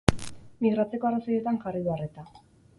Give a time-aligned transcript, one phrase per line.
[0.67, 2.29] Migratzeko arrazoietan jarri du arreta.